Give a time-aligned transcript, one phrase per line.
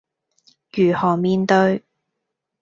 [0.71, 1.83] 如何面對